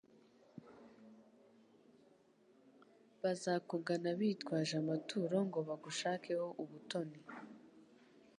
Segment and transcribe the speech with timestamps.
[3.21, 7.19] bazakugana bitwaje amaturo ngo bagushakeho ubutoni